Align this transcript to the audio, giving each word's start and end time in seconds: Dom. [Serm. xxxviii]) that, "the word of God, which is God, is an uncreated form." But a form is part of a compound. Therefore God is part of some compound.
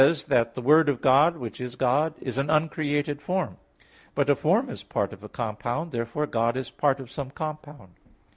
Dom. 0.01 0.07
[Serm. 0.09 0.13
xxxviii]) 0.15 0.29
that, 0.29 0.53
"the 0.55 0.61
word 0.63 0.89
of 0.89 0.99
God, 0.99 1.37
which 1.37 1.61
is 1.61 1.75
God, 1.75 2.15
is 2.19 2.39
an 2.39 2.49
uncreated 2.49 3.21
form." 3.21 3.57
But 4.15 4.31
a 4.31 4.35
form 4.35 4.67
is 4.71 4.81
part 4.81 5.13
of 5.13 5.21
a 5.21 5.29
compound. 5.29 5.91
Therefore 5.91 6.25
God 6.25 6.57
is 6.57 6.71
part 6.71 6.99
of 6.99 7.11
some 7.11 7.29
compound. 7.29 7.93